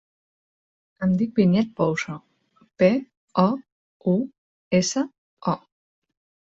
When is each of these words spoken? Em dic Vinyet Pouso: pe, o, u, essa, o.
Em 1.07 1.11
dic 1.19 1.35
Vinyet 1.39 1.69
Pouso: 1.81 2.17
pe, 2.83 2.91
o, 3.45 3.49
u, 4.17 4.19
essa, 4.83 5.07
o. 5.57 5.57